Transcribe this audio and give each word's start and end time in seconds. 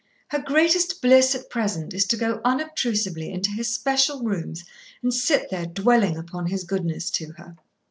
Her 0.29 0.39
greatest 0.39 0.99
bliss 0.99 1.35
at 1.35 1.47
present 1.51 1.93
is 1.93 2.07
to 2.07 2.17
go 2.17 2.41
unobtrusively 2.43 3.29
into 3.31 3.51
his 3.51 3.71
special 3.71 4.23
rooms 4.23 4.63
and 5.03 5.13
sit 5.13 5.51
there 5.51 5.67
dwelling 5.67 6.17
upon 6.17 6.47
his 6.47 6.63
goodness 6.63 7.11
to 7.11 7.33
her." 7.33 7.55